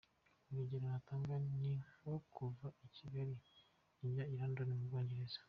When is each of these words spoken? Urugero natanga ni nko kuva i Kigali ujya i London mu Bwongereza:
Urugero 0.49 0.85
natanga 0.91 1.33
ni 1.57 1.69
nko 1.83 2.15
kuva 2.33 2.67
i 2.85 2.87
Kigali 2.95 3.33
ujya 4.03 4.23
i 4.31 4.33
London 4.39 4.67
mu 4.77 4.83
Bwongereza: 4.87 5.37